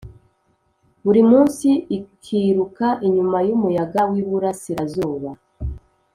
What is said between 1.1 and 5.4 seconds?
munsi ikiruka inyuma y’umuyaga w’iburasirazuba,